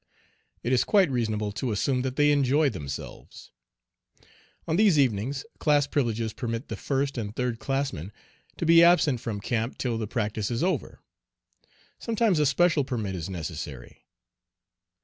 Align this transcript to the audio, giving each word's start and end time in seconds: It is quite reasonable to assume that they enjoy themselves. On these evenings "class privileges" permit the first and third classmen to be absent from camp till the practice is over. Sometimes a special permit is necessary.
It 0.63 0.73
is 0.73 0.83
quite 0.83 1.11
reasonable 1.11 1.51
to 1.51 1.71
assume 1.71 2.01
that 2.01 2.15
they 2.15 2.31
enjoy 2.31 2.71
themselves. 2.71 3.51
On 4.67 4.75
these 4.75 4.97
evenings 4.97 5.45
"class 5.59 5.85
privileges" 5.85 6.33
permit 6.33 6.69
the 6.69 6.75
first 6.75 7.19
and 7.19 7.35
third 7.35 7.59
classmen 7.59 8.11
to 8.57 8.65
be 8.65 8.83
absent 8.83 9.19
from 9.19 9.39
camp 9.39 9.77
till 9.77 9.99
the 9.99 10.07
practice 10.07 10.49
is 10.49 10.63
over. 10.63 11.01
Sometimes 11.99 12.39
a 12.39 12.47
special 12.47 12.83
permit 12.83 13.13
is 13.13 13.29
necessary. 13.29 14.07